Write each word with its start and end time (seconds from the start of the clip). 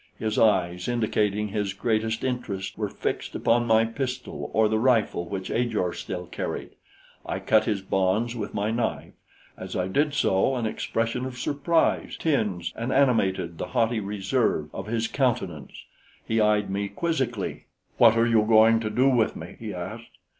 His 0.17 0.39
eyes, 0.39 0.87
indicating 0.87 1.49
his 1.49 1.73
greatest 1.73 2.23
interest, 2.23 2.75
were 2.75 2.89
fixed 2.89 3.35
upon 3.35 3.67
my 3.67 3.85
pistol 3.85 4.49
or 4.51 4.67
the 4.67 4.79
rifle 4.79 5.29
which 5.29 5.51
Ajor 5.51 5.93
still 5.93 6.25
carried. 6.25 6.71
I 7.23 7.37
cut 7.39 7.65
his 7.65 7.83
bonds 7.83 8.35
with 8.35 8.51
my 8.51 8.71
knife. 8.71 9.13
As 9.55 9.75
I 9.75 9.87
did 9.87 10.15
so, 10.15 10.55
an 10.55 10.65
expression 10.65 11.23
of 11.27 11.37
surprise 11.37 12.17
tinged 12.17 12.73
and 12.75 12.91
animated 12.91 13.59
the 13.59 13.67
haughty 13.77 13.99
reserve 13.99 14.73
of 14.73 14.87
his 14.87 15.07
countenance. 15.07 15.85
He 16.27 16.41
eyed 16.41 16.71
me 16.71 16.87
quizzically. 16.87 17.67
"What 17.97 18.17
are 18.17 18.25
you 18.25 18.41
going 18.41 18.79
to 18.79 18.89
do 18.89 19.07
with 19.07 19.35
me?" 19.35 19.55
he 19.59 19.71
asked. 19.71 20.17